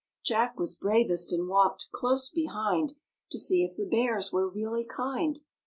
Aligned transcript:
Jack 0.25 0.59
was 0.59 0.73
bravest 0.73 1.31
and 1.31 1.47
walked 1.47 1.85
close 1.91 2.27
behind 2.31 2.95
To 3.29 3.37
see 3.37 3.63
if 3.63 3.75
the 3.77 3.85
Bears 3.85 4.31
were 4.33 4.49
really 4.49 4.83
kind. 4.83 5.39